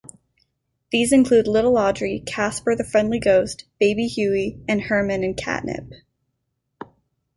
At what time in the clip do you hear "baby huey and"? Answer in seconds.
3.79-4.81